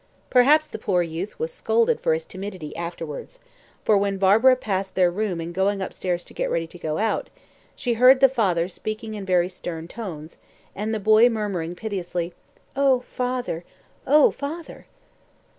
[0.31, 3.39] Perhaps the poor youth was scolded for his timidity afterwards,
[3.85, 7.29] for when Barbara passed their room in going upstairs to get ready to go out,
[7.75, 10.37] she heard the father speaking in very stern tones,
[10.75, 12.33] and the boy murmuring piteously,
[12.75, 13.63] "Oh, father!
[14.07, 14.87] oh, father!"